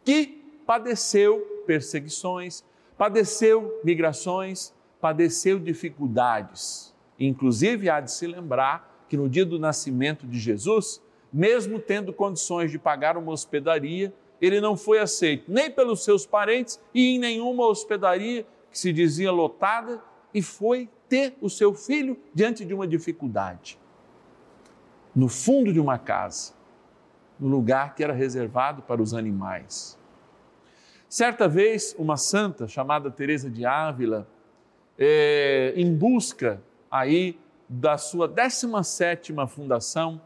que 0.05 0.43
padeceu 0.67 1.65
perseguições, 1.67 2.65
padeceu 2.99 3.81
migrações, 3.85 4.75
padeceu 5.01 5.59
dificuldades. 5.59 6.93
Inclusive, 7.19 7.89
há 7.89 8.01
de 8.01 8.11
se 8.11 8.27
lembrar 8.27 9.05
que 9.09 9.17
no 9.17 9.29
dia 9.29 9.47
do 9.47 9.59
nascimento 9.59 10.27
de 10.27 10.41
Jesus, 10.41 11.01
mesmo 11.33 11.79
tendo 11.79 12.13
condições 12.13 12.71
de 12.71 12.79
pagar 12.79 13.17
uma 13.17 13.33
hospedaria, 13.33 14.13
ele 14.43 14.61
não 14.61 14.77
foi 14.77 14.99
aceito 14.99 15.45
nem 15.47 15.71
pelos 15.71 16.03
seus 16.03 16.27
parentes 16.27 16.81
e 16.93 17.15
em 17.15 17.19
nenhuma 17.19 17.65
hospedaria 17.65 18.45
que 18.73 18.79
se 18.79 18.93
dizia 18.93 19.31
lotada 19.31 20.03
e 20.35 20.43
foi 20.43 20.91
ter 21.09 21.37
o 21.41 21.49
seu 21.49 21.73
filho 21.73 22.19
diante 22.35 22.65
de 22.65 22.75
uma 22.75 22.87
dificuldade. 22.87 23.79
No 25.15 25.29
fundo 25.29 25.73
de 25.73 25.79
uma 25.79 25.97
casa, 25.97 26.55
no 27.39 27.47
lugar 27.47 27.95
que 27.95 28.03
era 28.03 28.13
reservado 28.13 28.83
para 28.83 29.01
os 29.01 29.15
animais. 29.15 29.97
Certa 31.09 31.47
vez, 31.47 31.95
uma 31.97 32.17
santa 32.17 32.67
chamada 32.67 33.11
Teresa 33.11 33.49
de 33.49 33.65
Ávila, 33.65 34.27
é, 34.99 35.73
em 35.77 35.95
busca 35.95 36.61
aí 36.91 37.39
da 37.69 37.97
sua 37.97 38.27
17 38.27 39.33
fundação, 39.49 40.21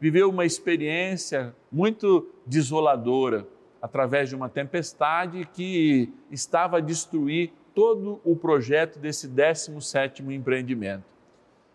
viveu 0.00 0.30
uma 0.30 0.46
experiência 0.46 1.54
muito 1.70 2.28
desoladora 2.46 3.46
através 3.80 4.28
de 4.28 4.36
uma 4.36 4.48
tempestade 4.48 5.48
que 5.52 6.12
estava 6.30 6.78
a 6.78 6.80
destruir 6.80 7.52
todo 7.74 8.20
o 8.24 8.36
projeto 8.36 8.98
desse 8.98 9.26
17 9.26 10.22
empreendimento. 10.22 11.04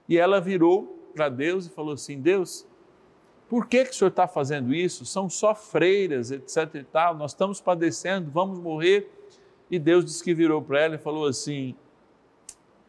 E 0.08 0.18
ela 0.18 0.40
virou 0.40 1.10
para 1.14 1.30
Deus 1.30 1.66
e 1.66 1.70
falou 1.70 1.94
assim: 1.94 2.20
Deus, 2.20 2.68
por 3.50 3.68
que, 3.68 3.86
que 3.86 3.92
o 3.92 3.94
senhor 3.94 4.10
está 4.10 4.28
fazendo 4.28 4.74
isso? 4.74 5.06
São 5.06 5.30
só 5.30 5.56
freiras, 5.56 6.32
etc 6.32 6.76
e 6.76 6.84
tal, 6.84 7.16
nós 7.16 7.32
estamos 7.32 7.62
padecendo, 7.62 8.30
vamos 8.30 8.60
morrer. 8.60 9.12
E 9.70 9.80
Deus 9.80 10.06
disse 10.06 10.24
que 10.24 10.34
virou 10.34 10.62
para 10.62 10.82
ela 10.82 10.96
e 10.96 11.00
falou 11.00 11.26
assim: 11.26 11.76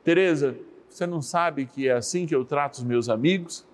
Tereza, 0.04 0.56
você 0.88 1.06
não 1.06 1.22
sabe 1.22 1.66
que 1.66 1.88
é 1.88 1.92
assim 1.92 2.26
que 2.26 2.34
eu 2.34 2.44
trato 2.44 2.74
os 2.74 2.84
meus 2.84 3.08
amigos? 3.08 3.66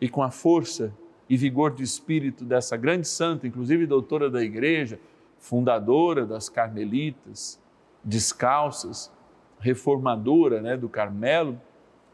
E 0.00 0.08
com 0.08 0.22
a 0.22 0.30
força 0.30 0.92
e 1.32 1.36
vigor 1.38 1.74
de 1.74 1.82
espírito 1.82 2.44
dessa 2.44 2.76
grande 2.76 3.08
santa, 3.08 3.46
inclusive 3.46 3.86
doutora 3.86 4.28
da 4.28 4.44
igreja, 4.44 5.00
fundadora 5.38 6.26
das 6.26 6.50
carmelitas, 6.50 7.58
descalças, 8.04 9.10
reformadora 9.58 10.60
né, 10.60 10.76
do 10.76 10.90
Carmelo, 10.90 11.58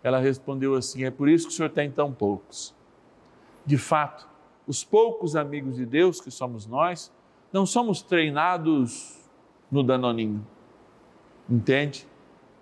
ela 0.04 0.20
respondeu 0.20 0.76
assim: 0.76 1.02
É 1.02 1.10
por 1.10 1.28
isso 1.28 1.48
que 1.48 1.52
o 1.52 1.56
senhor 1.56 1.70
tem 1.70 1.90
tão 1.90 2.12
poucos 2.12 2.72
de 3.66 3.76
fato, 3.76 4.28
os 4.68 4.84
poucos 4.84 5.34
amigos 5.34 5.74
de 5.74 5.84
Deus 5.84 6.20
que 6.20 6.30
somos 6.30 6.64
nós, 6.64 7.12
não 7.52 7.66
somos 7.66 8.00
treinados 8.00 9.18
no 9.68 9.82
danoninho, 9.82 10.46
entende? 11.50 12.06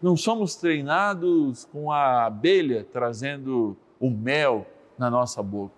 Não 0.01 0.17
somos 0.17 0.57
treinados 0.57 1.67
com 1.67 1.93
a 1.93 2.25
abelha 2.25 2.83
trazendo 2.83 3.77
o 4.01 4.09
mel 4.09 4.67
na 4.99 5.11
nossa 5.11 5.43
boca. 5.43 5.76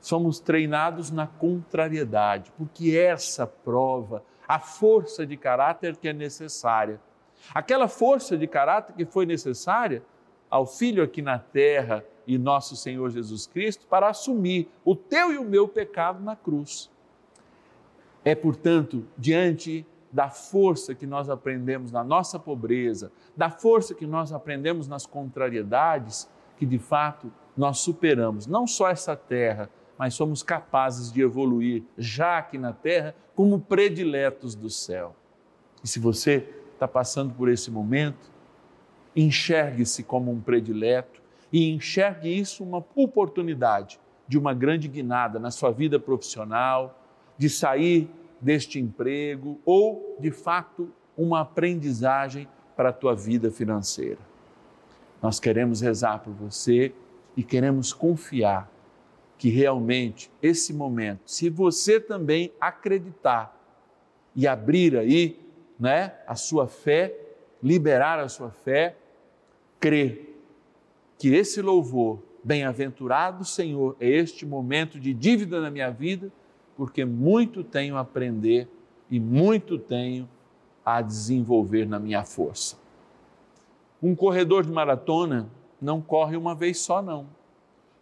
Somos 0.00 0.38
treinados 0.38 1.10
na 1.10 1.26
contrariedade, 1.26 2.52
porque 2.56 2.96
essa 2.96 3.46
prova 3.46 4.22
a 4.46 4.60
força 4.60 5.26
de 5.26 5.36
caráter 5.36 5.96
que 5.96 6.08
é 6.08 6.12
necessária. 6.12 7.00
Aquela 7.52 7.88
força 7.88 8.36
de 8.36 8.46
caráter 8.46 8.94
que 8.94 9.04
foi 9.04 9.26
necessária 9.26 10.02
ao 10.48 10.66
filho 10.66 11.02
aqui 11.02 11.20
na 11.20 11.38
terra, 11.38 12.04
e 12.26 12.36
nosso 12.36 12.74
Senhor 12.74 13.08
Jesus 13.10 13.46
Cristo 13.46 13.86
para 13.86 14.08
assumir 14.08 14.68
o 14.84 14.96
teu 14.96 15.32
e 15.32 15.38
o 15.38 15.44
meu 15.44 15.68
pecado 15.68 16.22
na 16.22 16.34
cruz. 16.34 16.90
É, 18.24 18.34
portanto, 18.34 19.06
diante 19.16 19.86
da 20.10 20.28
força 20.28 20.94
que 20.94 21.06
nós 21.06 21.30
aprendemos 21.30 21.92
na 21.92 22.02
nossa 22.02 22.38
pobreza, 22.38 23.12
da 23.36 23.48
força 23.48 23.94
que 23.94 24.06
nós 24.06 24.32
aprendemos 24.32 24.88
nas 24.88 25.06
contrariedades, 25.06 26.28
que 26.56 26.66
de 26.66 26.78
fato 26.78 27.32
nós 27.56 27.78
superamos 27.78 28.46
não 28.46 28.66
só 28.66 28.88
essa 28.88 29.14
terra, 29.14 29.70
mas 29.98 30.14
somos 30.14 30.42
capazes 30.42 31.10
de 31.10 31.22
evoluir 31.22 31.82
já 31.96 32.38
aqui 32.38 32.58
na 32.58 32.72
terra 32.72 33.14
como 33.34 33.58
prediletos 33.58 34.54
do 34.54 34.70
céu. 34.70 35.14
E 35.82 35.88
se 35.88 35.98
você 35.98 36.48
está 36.74 36.86
passando 36.86 37.34
por 37.34 37.48
esse 37.48 37.70
momento, 37.70 38.30
enxergue-se 39.14 40.02
como 40.02 40.30
um 40.30 40.40
predileto 40.40 41.22
e 41.52 41.70
enxergue 41.70 42.28
isso 42.28 42.62
uma 42.62 42.84
oportunidade 42.94 43.98
de 44.28 44.38
uma 44.38 44.52
grande 44.52 44.88
guinada 44.88 45.38
na 45.38 45.50
sua 45.50 45.70
vida 45.70 45.98
profissional, 45.98 47.00
de 47.38 47.48
sair 47.48 48.10
deste 48.40 48.78
emprego 48.78 49.60
ou, 49.64 50.16
de 50.20 50.30
fato, 50.30 50.90
uma 51.16 51.40
aprendizagem 51.40 52.48
para 52.76 52.90
a 52.90 52.92
tua 52.92 53.14
vida 53.14 53.50
financeira. 53.50 54.18
Nós 55.22 55.40
queremos 55.40 55.80
rezar 55.80 56.18
por 56.18 56.32
você 56.32 56.92
e 57.36 57.42
queremos 57.42 57.92
confiar 57.92 58.70
que 59.38 59.48
realmente 59.48 60.30
esse 60.42 60.72
momento, 60.72 61.20
se 61.26 61.50
você 61.50 62.00
também 62.00 62.52
acreditar 62.60 63.54
e 64.34 64.46
abrir 64.46 64.96
aí, 64.96 65.38
né, 65.78 66.14
a 66.26 66.34
sua 66.34 66.66
fé, 66.66 67.14
liberar 67.62 68.18
a 68.18 68.28
sua 68.28 68.50
fé, 68.50 68.96
crer 69.78 70.34
que 71.18 71.34
esse 71.34 71.62
louvor, 71.62 72.22
bem-aventurado 72.42 73.44
Senhor, 73.44 73.96
é 74.00 74.08
este 74.08 74.46
momento 74.46 75.00
de 75.00 75.12
dívida 75.12 75.60
na 75.60 75.70
minha 75.70 75.90
vida, 75.90 76.30
porque 76.76 77.04
muito 77.04 77.64
tenho 77.64 77.96
a 77.96 78.00
aprender 78.00 78.68
e 79.10 79.18
muito 79.18 79.78
tenho 79.78 80.28
a 80.84 81.00
desenvolver 81.00 81.86
na 81.86 81.98
minha 81.98 82.22
força. 82.22 82.76
Um 84.02 84.14
corredor 84.14 84.64
de 84.64 84.70
maratona 84.70 85.48
não 85.80 86.00
corre 86.00 86.36
uma 86.36 86.54
vez 86.54 86.78
só, 86.78 87.00
não. 87.00 87.26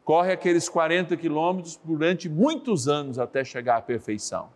Corre 0.05 0.33
aqueles 0.33 0.69
40 0.69 1.17
quilômetros 1.17 1.81
durante 1.83 2.29
muitos 2.29 2.89
anos 2.89 3.19
até 3.19 3.43
chegar 3.43 3.79
à 3.79 3.83
perfeição. 3.83 4.51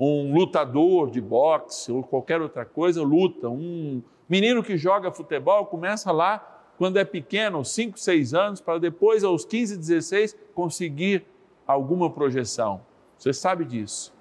Um 0.00 0.34
lutador 0.34 1.10
de 1.10 1.20
boxe 1.20 1.92
ou 1.92 2.02
qualquer 2.02 2.40
outra 2.40 2.64
coisa 2.64 3.02
luta. 3.02 3.48
Um 3.48 4.02
menino 4.28 4.62
que 4.62 4.78
joga 4.78 5.12
futebol 5.12 5.66
começa 5.66 6.10
lá 6.10 6.52
quando 6.78 6.96
é 6.96 7.04
pequeno, 7.04 7.58
aos 7.58 7.70
5, 7.72 7.98
6 7.98 8.34
anos, 8.34 8.60
para 8.60 8.78
depois, 8.78 9.22
aos 9.22 9.44
15, 9.44 9.76
16, 9.76 10.36
conseguir 10.54 11.24
alguma 11.66 12.10
projeção. 12.10 12.80
Você 13.18 13.32
sabe 13.32 13.64
disso. 13.64 14.12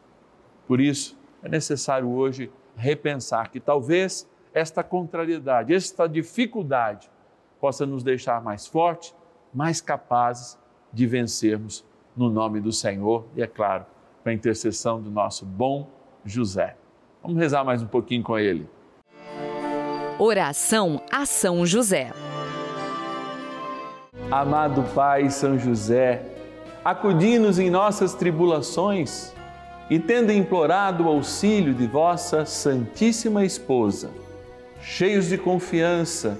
Por 0.68 0.80
isso, 0.80 1.18
é 1.42 1.50
necessário 1.50 2.10
hoje 2.10 2.52
repensar 2.76 3.50
que 3.50 3.60
talvez 3.60 4.30
esta 4.54 4.84
contrariedade, 4.84 5.74
esta 5.74 6.08
dificuldade 6.08 7.10
possa 7.60 7.86
nos 7.86 8.04
deixar 8.04 8.44
mais 8.44 8.68
fortes, 8.68 9.16
mais 9.54 9.82
capazes 9.82 10.58
de 10.92 11.06
vencermos 11.06 11.86
no 12.16 12.30
nome 12.30 12.60
do 12.60 12.72
Senhor 12.72 13.26
e, 13.36 13.42
é 13.42 13.48
claro, 13.48 13.86
com 14.24 14.30
a 14.30 14.34
intercessão 14.34 15.02
do 15.02 15.10
nosso 15.10 15.46
bom 15.46 15.88
José. 16.26 16.76
Vamos 17.22 17.38
rezar 17.38 17.64
mais 17.64 17.82
um 17.82 17.88
pouquinho 17.88 18.24
com 18.24 18.38
ele. 18.38 18.68
Oração 20.20 21.02
a 21.12 21.26
São 21.26 21.66
José. 21.66 22.12
Amado 24.30 24.84
Pai 24.94 25.30
São 25.30 25.58
José, 25.58 26.24
acudi-nos 26.86 27.60
em 27.60 27.70
nossas 27.70 28.14
tribulações 28.14 29.34
e, 29.90 30.00
tendo 30.00 30.32
implorado 30.32 31.04
o 31.04 31.10
auxílio 31.10 31.74
de 31.74 31.86
vossa 31.86 32.46
Santíssima 32.46 33.44
Esposa, 33.44 34.12
cheios 34.82 35.28
de 35.28 35.38
confiança, 35.38 36.40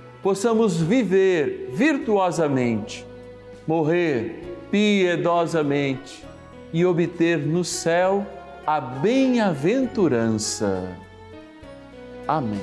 possamos 0.21 0.77
viver 0.77 1.71
virtuosamente, 1.73 3.03
morrer 3.67 4.43
piedosamente 4.69 6.23
e 6.71 6.85
obter 6.85 7.39
no 7.39 7.63
céu 7.63 8.23
a 8.65 8.79
bem-aventurança. 8.79 10.95
Amém. 12.27 12.61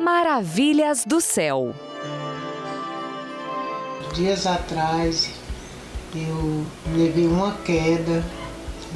Maravilhas 0.00 1.04
do 1.04 1.20
céu. 1.20 1.72
Dias 4.14 4.46
atrás 4.46 5.30
eu 6.14 6.64
levei 6.96 7.26
uma 7.26 7.52
queda 7.64 8.24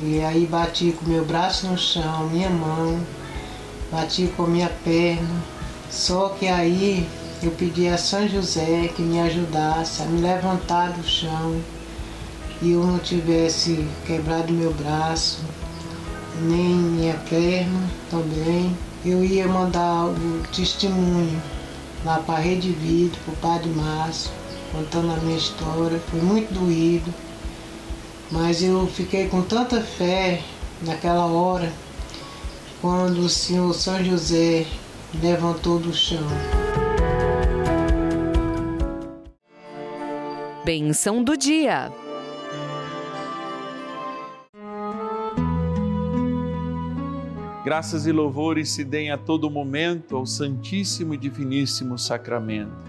e 0.03 0.21
aí 0.21 0.47
bati 0.47 0.93
com 0.93 1.07
meu 1.07 1.25
braço 1.25 1.67
no 1.67 1.77
chão, 1.77 2.29
minha 2.29 2.51
mão, 2.51 3.01
bati 3.91 4.29
com 4.37 4.45
minha 4.45 4.71
perna. 4.85 5.58
Só 5.91 6.31
que 6.39 6.47
aí 6.47 7.09
eu 7.43 7.51
pedi 7.53 7.89
a 7.89 7.97
São 7.97 8.29
José 8.29 8.89
que 8.95 9.03
me 9.03 9.21
ajudasse 9.21 10.03
a 10.03 10.07
me 10.07 10.21
levantar 10.21 10.93
do 10.93 11.07
chão 11.07 11.61
e 12.61 12.73
eu 12.73 12.85
não 12.85 12.99
tivesse 12.99 13.87
quebrado 14.07 14.53
meu 14.53 14.73
braço, 14.75 15.41
nem 16.43 16.75
minha 16.75 17.15
perna 17.29 17.89
também 18.11 18.77
eu 19.05 19.25
ia 19.25 19.47
mandar 19.47 20.07
o 20.07 20.43
testemunho 20.55 21.41
lá 22.05 22.19
para 22.19 22.35
a 22.35 22.41
Rede 22.41 22.71
Vida, 22.73 23.17
para 23.25 23.33
o 23.33 23.37
Padre 23.37 23.71
Márcio, 23.71 24.31
contando 24.73 25.13
a 25.13 25.17
minha 25.17 25.39
história. 25.39 26.01
Foi 26.11 26.21
muito 26.21 26.53
doído, 26.53 27.13
mas 28.31 28.63
eu 28.63 28.87
fiquei 28.89 29.29
com 29.29 29.43
tanta 29.43 29.81
fé 29.81 30.43
naquela 30.83 31.27
hora, 31.27 31.73
quando 32.81 33.21
o 33.21 33.29
Senhor 33.29 33.73
São 33.73 34.05
José 34.05 34.67
levantou 35.15 35.79
do 35.79 35.93
chão. 35.93 36.23
Benção 40.65 41.25
do 41.25 41.37
dia. 41.37 41.91
Graças 47.65 48.07
e 48.07 48.13
louvores 48.13 48.71
se 48.71 48.85
deem 48.85 49.11
a 49.11 49.17
todo 49.17 49.51
momento 49.51 50.17
ao 50.17 50.27
Santíssimo 50.27 51.15
e 51.15 51.17
Diviníssimo 51.17 51.99
Sacramento. 51.99 52.89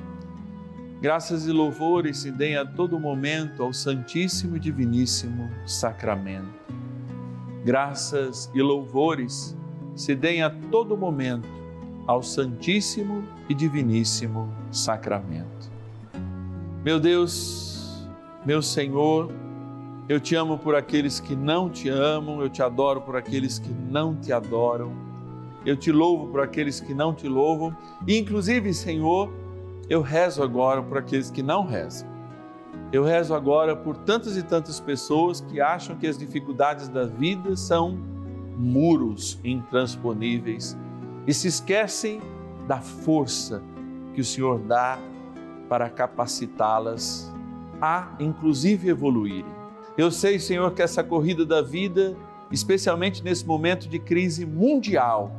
Graças 1.02 1.48
e 1.48 1.52
louvores 1.52 2.20
se 2.20 2.32
deem 2.32 2.58
a 2.58 2.66
todo 2.66 3.00
momento 3.00 3.64
ao 3.64 3.74
Santíssimo 3.74 4.58
e 4.58 4.60
Diviníssimo 4.60 5.50
Sacramento. 5.66 6.50
Graças 7.64 8.50
e 8.54 8.62
louvores 8.62 9.58
se 9.96 10.16
deem 10.16 10.44
a 10.44 10.50
todo 10.50 10.98
momento 10.98 11.59
ao 12.10 12.24
Santíssimo 12.24 13.24
e 13.48 13.54
Diviníssimo 13.54 14.52
Sacramento. 14.72 15.72
Meu 16.84 17.00
Deus, 17.00 18.10
meu 18.44 18.64
Senhor, 18.64 19.32
eu 20.10 20.20
te 20.20 20.34
amo 20.34 20.58
por 20.58 20.74
aqueles 20.74 21.20
que 21.20 21.36
não 21.36 21.70
te 21.70 21.88
amam, 21.88 22.42
eu 22.42 22.50
te 22.50 22.64
adoro 22.64 23.00
por 23.00 23.16
aqueles 23.16 23.60
que 23.60 23.72
não 23.72 24.16
te 24.16 24.34
adoram. 24.34 24.92
Eu 25.64 25.78
te 25.78 25.92
louvo 25.92 26.30
por 26.30 26.42
aqueles 26.42 26.80
que 26.80 26.96
não 26.96 27.14
te 27.14 27.28
louvam. 27.28 27.78
E, 28.08 28.18
inclusive, 28.18 28.74
Senhor, 28.74 29.32
eu 29.88 30.02
rezo 30.02 30.42
agora 30.42 30.82
por 30.82 30.98
aqueles 30.98 31.30
que 31.30 31.44
não 31.44 31.64
rezam. 31.64 32.10
Eu 32.92 33.04
rezo 33.04 33.36
agora 33.36 33.76
por 33.76 33.96
tantas 33.96 34.36
e 34.36 34.42
tantas 34.42 34.80
pessoas 34.80 35.42
que 35.42 35.62
acham 35.62 35.96
que 35.96 36.08
as 36.08 36.18
dificuldades 36.18 36.88
da 36.88 37.06
vida 37.06 37.56
são 37.56 38.00
muros 38.58 39.40
intransponíveis 39.44 40.76
e 41.28 41.34
se 41.34 41.48
esquecem 41.48 42.22
da 42.68 42.82
força 42.82 43.62
que 44.14 44.22
o 44.22 44.26
Senhor 44.26 44.60
dá 44.60 45.00
para 45.68 45.90
capacitá-las 45.90 47.32
a, 47.82 48.16
inclusive, 48.20 48.90
evoluírem. 48.90 49.60
Eu 49.98 50.12
sei, 50.12 50.40
Senhor, 50.40 50.72
que 50.74 50.82
essa 50.82 51.04
corrida 51.04 51.46
da 51.46 51.62
vida, 51.62 52.16
especialmente 52.52 53.24
nesse 53.24 53.46
momento 53.46 53.88
de 53.88 54.00
crise 54.00 54.46
mundial, 54.46 55.32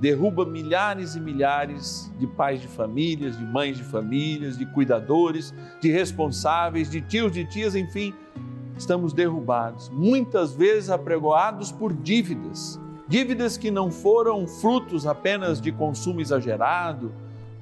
derruba 0.00 0.46
milhares 0.46 1.14
e 1.14 1.20
milhares 1.20 2.10
de 2.18 2.26
pais 2.26 2.60
de 2.60 2.66
famílias, 2.66 3.36
de 3.36 3.44
mães 3.44 3.76
de 3.76 3.84
famílias, 3.84 4.56
de 4.56 4.64
cuidadores, 4.64 5.54
de 5.80 5.90
responsáveis, 5.90 6.90
de 6.90 7.02
tios, 7.02 7.32
de 7.32 7.44
tias, 7.44 7.74
enfim, 7.74 8.14
estamos 8.78 9.12
derrubados, 9.12 9.90
muitas 9.90 10.54
vezes 10.54 10.88
apregoados 10.88 11.70
por 11.70 11.92
dívidas, 11.92 12.80
dívidas 13.10 13.56
que 13.56 13.72
não 13.72 13.90
foram 13.90 14.46
frutos 14.46 15.04
apenas 15.04 15.60
de 15.60 15.72
consumo 15.72 16.20
exagerado, 16.20 17.12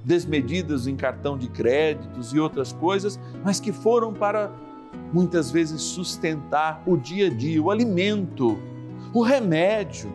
desmedidas 0.04 0.86
em 0.86 0.94
cartão 0.94 1.38
de 1.38 1.48
créditos 1.48 2.34
e 2.34 2.38
outras 2.38 2.70
coisas, 2.70 3.18
mas 3.42 3.58
que 3.58 3.72
foram 3.72 4.12
para 4.12 4.52
muitas 5.10 5.50
vezes 5.50 5.80
sustentar 5.80 6.82
o 6.84 6.98
dia 6.98 7.28
a 7.28 7.30
dia, 7.30 7.62
o 7.62 7.70
alimento, 7.70 8.58
o 9.14 9.22
remédio. 9.22 10.12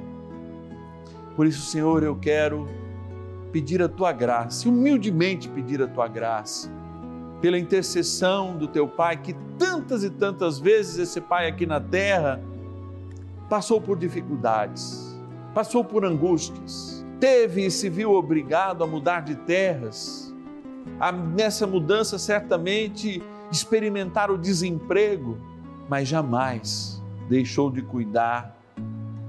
Por 1.35 1.47
isso, 1.47 1.65
Senhor, 1.65 2.03
eu 2.03 2.15
quero 2.15 2.69
pedir 3.51 3.81
a 3.81 3.89
tua 3.89 4.11
graça, 4.11 4.69
humildemente 4.69 5.49
pedir 5.49 5.81
a 5.81 5.87
tua 5.87 6.07
graça 6.07 6.71
pela 7.41 7.57
intercessão 7.57 8.55
do 8.55 8.67
teu 8.67 8.87
Pai, 8.87 9.17
que 9.17 9.33
tantas 9.57 10.03
e 10.03 10.11
tantas 10.11 10.59
vezes 10.59 10.99
esse 10.99 11.19
Pai 11.19 11.47
aqui 11.47 11.65
na 11.65 11.81
terra 11.81 12.39
passou 13.49 13.81
por 13.81 13.97
dificuldades, 13.97 15.12
passou 15.53 15.83
por 15.83 16.03
angústias, 16.05 17.05
teve 17.19 17.65
e 17.65 17.71
se 17.71 17.89
viu 17.89 18.11
obrigado 18.13 18.83
a 18.83 18.87
mudar 18.87 19.21
de 19.21 19.35
terras, 19.35 20.33
a, 20.99 21.11
nessa 21.11 21.65
mudança 21.67 22.17
certamente 22.17 23.21
experimentar 23.51 24.31
o 24.31 24.37
desemprego, 24.37 25.37
mas 25.87 26.07
jamais 26.07 27.01
deixou 27.29 27.69
de 27.69 27.81
cuidar 27.81 28.57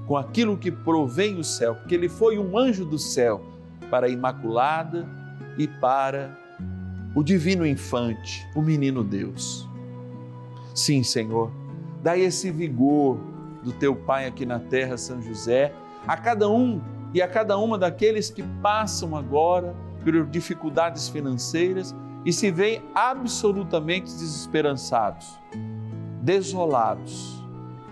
com 0.07 0.17
aquilo 0.17 0.57
que 0.57 0.71
provém 0.71 1.39
o 1.39 1.45
céu, 1.45 1.75
porque 1.75 1.95
ele 1.95 2.09
foi 2.09 2.39
um 2.39 2.59
anjo 2.59 2.85
do 2.85 2.99
céu 2.99 3.41
para 3.91 4.07
a 4.07 4.11
Imaculada 4.11 5.07
e 5.57 5.67
para 5.67 6.37
o 7.15 7.23
divino 7.23 7.67
infante, 7.67 8.47
o 8.55 8.61
menino 8.61 9.05
Deus. 9.05 9.69
Sim, 10.75 11.03
Senhor, 11.03 11.51
dá 12.03 12.19
esse 12.19 12.51
vigor 12.51 13.19
do 13.63 13.73
teu 13.73 13.95
Pai 13.95 14.27
aqui 14.27 14.45
na 14.45 14.59
terra, 14.59 14.99
São 14.99 15.23
José, 15.23 15.73
a 16.07 16.17
cada 16.17 16.49
um 16.49 16.81
e 17.13 17.23
a 17.23 17.29
cada 17.29 17.57
uma 17.59 17.79
daqueles 17.79 18.31
que 18.31 18.43
passam 18.63 19.17
agora 19.17 19.75
por 20.03 20.27
dificuldades 20.27 21.09
financeiras 21.09 21.95
e 22.25 22.33
se 22.33 22.51
veem 22.51 22.83
absolutamente 22.95 24.07
desesperançados, 24.07 25.39
desolados, 26.23 27.45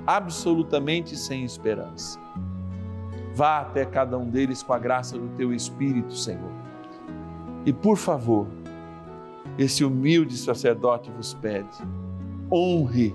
absolutamente 0.07 1.17
sem 1.17 1.45
esperança. 1.45 2.19
Vá 3.35 3.61
até 3.61 3.85
cada 3.85 4.19
um 4.19 4.29
deles 4.29 4.63
com 4.63 4.73
a 4.73 4.79
graça 4.79 5.19
do 5.19 5.29
teu 5.37 5.55
Espírito, 5.55 6.15
Senhor. 6.15 6.53
E 7.65 7.73
por 7.73 7.97
favor, 7.97 8.47
esse 9.57 9.85
humilde 9.85 10.37
sacerdote 10.37 11.11
vos 11.11 11.35
pede. 11.35 11.79
Honre 12.51 13.15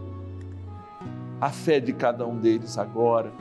a 1.40 1.50
fé 1.50 1.80
de 1.80 1.94
cada 1.94 2.26
um 2.26 2.38
deles 2.38 2.78
agora. 2.78 3.32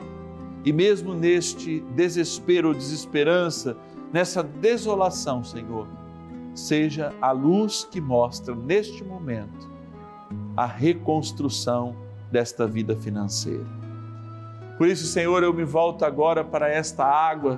E 0.67 0.73
mesmo 0.73 1.13
neste 1.13 1.79
desespero 1.95 2.67
ou 2.67 2.73
desesperança, 2.73 3.77
nessa 4.11 4.43
desolação, 4.43 5.41
Senhor, 5.41 5.87
seja 6.53 7.13
a 7.21 7.31
luz 7.31 7.87
que 7.89 8.01
mostra 8.01 8.53
neste 8.53 9.01
momento 9.01 9.71
a 10.57 10.65
reconstrução 10.65 11.95
desta 12.29 12.67
vida 12.67 12.97
financeira. 12.97 13.63
Por 14.77 14.89
isso, 14.89 15.05
Senhor, 15.07 15.41
eu 15.41 15.53
me 15.53 15.63
volto 15.63 16.03
agora 16.03 16.43
para 16.43 16.67
esta 16.67 17.05
água, 17.05 17.57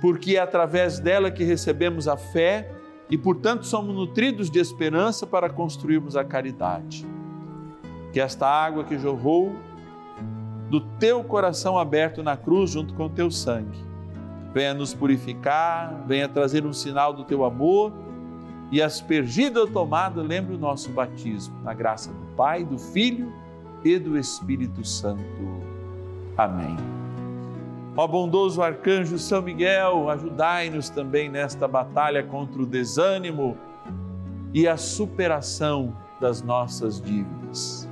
porque 0.00 0.34
é 0.34 0.40
através 0.40 0.98
dela 0.98 1.30
que 1.30 1.44
recebemos 1.44 2.08
a 2.08 2.16
fé 2.16 2.72
e, 3.08 3.16
portanto, 3.16 3.66
somos 3.66 3.94
nutridos 3.94 4.50
de 4.50 4.58
esperança 4.58 5.28
para 5.28 5.48
construirmos 5.48 6.16
a 6.16 6.24
caridade. 6.24 7.06
Que 8.12 8.20
esta 8.20 8.48
água 8.48 8.82
que 8.82 8.98
jorrou 8.98 9.54
do 10.72 10.80
teu 10.80 11.22
coração 11.22 11.78
aberto 11.78 12.22
na 12.22 12.34
cruz 12.34 12.70
junto 12.70 12.94
com 12.94 13.04
o 13.04 13.10
teu 13.10 13.30
sangue 13.30 13.92
venha 14.52 14.74
nos 14.74 14.92
purificar, 14.92 16.04
venha 16.06 16.28
trazer 16.28 16.64
um 16.64 16.72
sinal 16.72 17.12
do 17.12 17.24
teu 17.24 17.44
amor 17.44 17.92
e 18.70 18.80
aspergida 18.80 19.60
ou 19.60 19.66
tomada, 19.66 20.22
lembre 20.22 20.54
o 20.54 20.58
nosso 20.58 20.90
batismo, 20.90 21.54
na 21.62 21.74
graça 21.74 22.10
do 22.10 22.36
Pai, 22.36 22.64
do 22.64 22.78
Filho 22.78 23.32
e 23.84 23.98
do 23.98 24.18
Espírito 24.18 24.84
Santo. 24.86 25.22
Amém. 26.36 26.76
Ó 27.94 28.06
bondoso 28.06 28.62
arcanjo 28.62 29.18
São 29.18 29.42
Miguel, 29.42 30.08
ajudai-nos 30.08 30.88
também 30.88 31.28
nesta 31.28 31.68
batalha 31.68 32.22
contra 32.22 32.62
o 32.62 32.66
desânimo 32.66 33.56
e 34.54 34.66
a 34.66 34.78
superação 34.78 35.94
das 36.18 36.40
nossas 36.40 37.00
dívidas. 37.00 37.91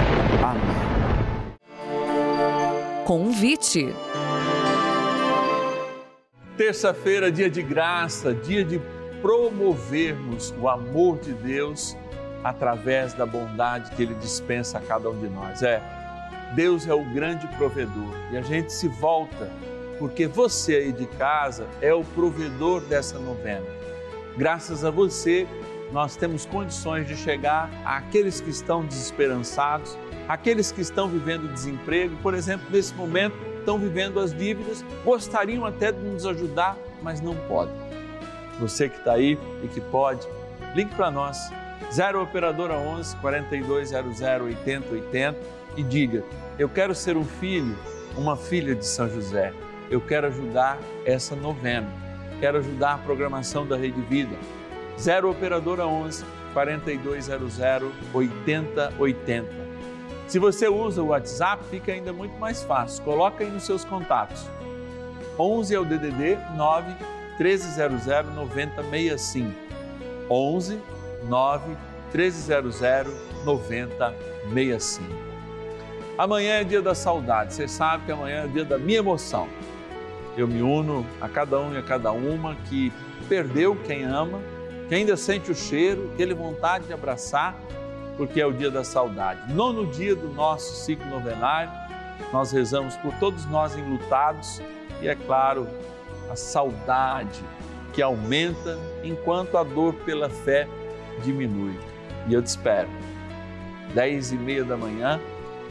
Convite. 3.41 3.91
Terça-feira, 6.55 7.31
dia 7.31 7.49
de 7.49 7.63
graça, 7.63 8.35
dia 8.35 8.63
de 8.63 8.79
promovermos 9.19 10.53
o 10.61 10.69
amor 10.69 11.17
de 11.17 11.33
Deus 11.33 11.97
através 12.43 13.15
da 13.15 13.25
bondade 13.25 13.89
que 13.95 14.03
Ele 14.03 14.13
dispensa 14.13 14.77
a 14.77 14.81
cada 14.81 15.09
um 15.09 15.19
de 15.19 15.27
nós. 15.27 15.63
É, 15.63 15.81
Deus 16.55 16.87
é 16.87 16.93
o 16.93 17.03
grande 17.15 17.47
provedor 17.57 18.13
e 18.31 18.37
a 18.37 18.43
gente 18.43 18.71
se 18.71 18.87
volta 18.87 19.51
porque 19.97 20.27
você 20.27 20.75
aí 20.75 20.91
de 20.91 21.07
casa 21.07 21.67
é 21.81 21.91
o 21.91 22.03
provedor 22.03 22.81
dessa 22.81 23.17
novena. 23.17 23.65
Graças 24.37 24.85
a 24.85 24.91
você, 24.91 25.47
nós 25.91 26.15
temos 26.15 26.45
condições 26.45 27.07
de 27.07 27.17
chegar 27.17 27.71
àqueles 27.83 28.39
que 28.39 28.51
estão 28.51 28.85
desesperançados, 28.85 29.97
aqueles 30.27 30.71
que 30.71 30.81
estão 30.81 31.07
vivendo 31.07 31.51
desemprego, 31.51 32.15
por 32.17 32.33
exemplo, 32.33 32.67
nesse 32.71 32.93
momento 32.93 33.35
estão 33.59 33.77
vivendo 33.77 34.19
as 34.19 34.33
dívidas, 34.33 34.83
gostariam 35.03 35.65
até 35.65 35.91
de 35.91 35.99
nos 35.99 36.25
ajudar, 36.25 36.77
mas 37.01 37.21
não 37.21 37.35
podem. 37.47 37.75
Você 38.59 38.89
que 38.89 38.97
está 38.97 39.13
aí 39.13 39.37
e 39.63 39.67
que 39.67 39.81
pode, 39.81 40.27
ligue 40.75 40.93
para 40.95 41.09
nós 41.11 41.37
0 41.91 42.21
Operadora 42.21 42.77
11 42.77 43.17
4200 43.17 44.21
8080 44.21 45.37
e 45.75 45.83
diga: 45.83 46.23
Eu 46.57 46.69
quero 46.69 46.95
ser 46.95 47.17
um 47.17 47.25
filho, 47.25 47.75
uma 48.17 48.35
filha 48.37 48.75
de 48.75 48.85
São 48.85 49.09
José. 49.09 49.53
Eu 49.89 49.99
quero 49.99 50.27
ajudar 50.27 50.79
essa 51.05 51.35
novena. 51.35 51.87
Quero 52.39 52.59
ajudar 52.59 52.93
a 52.93 52.97
programação 52.97 53.67
da 53.67 53.75
Rede 53.75 54.01
Vida. 54.01 54.35
0 54.97 55.29
Operadora 55.29 55.85
11 55.85 56.23
4200 56.53 57.59
8080. 58.13 59.60
Se 60.31 60.39
você 60.39 60.69
usa 60.69 61.03
o 61.03 61.07
WhatsApp, 61.07 61.61
fica 61.69 61.91
ainda 61.91 62.13
muito 62.13 62.39
mais 62.39 62.63
fácil. 62.63 63.03
Coloca 63.03 63.43
aí 63.43 63.49
nos 63.49 63.63
seus 63.63 63.83
contatos. 63.83 64.49
11 65.37 65.75
é 65.75 65.77
o 65.77 65.83
DDD 65.83 66.37
9 66.55 66.95
1300 67.37 68.05
9065. 68.33 69.53
11 70.29 70.79
9 71.27 71.75
1300 72.13 72.79
9065. 73.43 75.05
Amanhã 76.17 76.61
é 76.61 76.63
dia 76.63 76.81
da 76.81 76.95
saudade, 76.95 77.53
você 77.53 77.67
sabe 77.67 78.05
que 78.05 78.13
amanhã 78.13 78.45
é 78.45 78.47
dia 78.47 78.63
da 78.63 78.77
minha 78.77 78.99
emoção. 78.99 79.49
Eu 80.37 80.47
me 80.47 80.61
uno 80.61 81.05
a 81.19 81.27
cada 81.27 81.59
um 81.59 81.73
e 81.73 81.77
a 81.77 81.83
cada 81.83 82.13
uma 82.13 82.55
que 82.69 82.93
perdeu 83.27 83.75
quem 83.83 84.05
ama, 84.05 84.39
que 84.87 84.95
ainda 84.95 85.17
sente 85.17 85.51
o 85.51 85.55
cheiro, 85.55 86.09
aquele 86.13 86.33
vontade 86.33 86.85
de 86.85 86.93
abraçar, 86.93 87.53
porque 88.21 88.39
é 88.39 88.45
o 88.45 88.53
dia 88.53 88.69
da 88.69 88.83
saudade. 88.83 89.51
Nono 89.51 89.87
dia 89.87 90.15
do 90.15 90.29
nosso 90.29 90.85
ciclo 90.85 91.09
novenário, 91.09 91.71
nós 92.31 92.51
rezamos 92.51 92.95
por 92.97 93.11
todos 93.15 93.47
nós 93.47 93.75
enlutados 93.75 94.61
e, 95.01 95.07
é 95.07 95.15
claro, 95.15 95.67
a 96.29 96.35
saudade 96.35 97.43
que 97.91 97.99
aumenta 97.99 98.77
enquanto 99.03 99.57
a 99.57 99.63
dor 99.63 99.95
pela 100.05 100.29
fé 100.29 100.67
diminui. 101.23 101.75
E 102.27 102.33
eu 102.35 102.43
te 102.43 102.45
espero. 102.45 102.89
Dez 103.95 104.31
e 104.31 104.37
meia 104.37 104.63
da 104.63 104.77
manhã, 104.77 105.19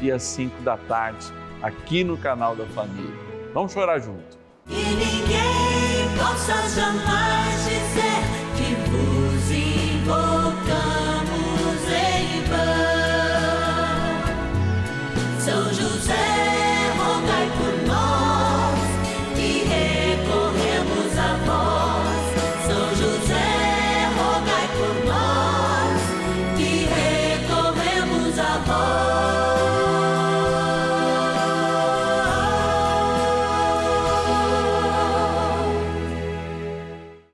e 0.00 0.10
às 0.10 0.24
5 0.24 0.60
da 0.62 0.76
tarde, 0.76 1.32
aqui 1.62 2.02
no 2.02 2.18
canal 2.18 2.56
da 2.56 2.66
Família. 2.66 3.14
Vamos 3.54 3.70
chorar 3.70 4.00
junto. 4.00 4.36
E 4.66 4.74
ninguém 4.74 6.18
possa 6.18 6.68
jamais 6.68 7.64
dizer 7.64 8.29